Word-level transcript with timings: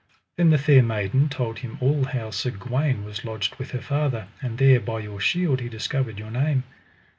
Then 0.35 0.49
the 0.49 0.57
fair 0.57 0.81
maiden 0.81 1.29
told 1.29 1.59
him 1.59 1.77
all 1.79 2.05
how 2.05 2.31
Sir 2.31 2.49
Gawaine 2.49 3.05
was 3.05 3.23
lodged 3.23 3.57
with 3.57 3.69
her 3.69 3.81
father: 3.81 4.29
And 4.41 4.57
there 4.57 4.79
by 4.79 5.01
your 5.01 5.19
shield 5.19 5.59
he 5.61 5.69
discovered 5.69 6.17
your 6.17 6.31
name. 6.31 6.63